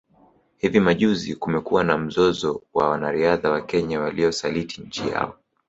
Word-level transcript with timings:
Hivi 0.57 0.79
majuzi 0.79 1.35
kumekuwa 1.35 1.83
na 1.83 1.97
mzozo 1.97 2.61
wa 2.73 2.89
wanariadha 2.89 3.49
wa 3.49 3.61
Kenya 3.61 3.99
waliosaliti 3.99 4.81
nchi 4.81 5.07
yao 5.07 5.37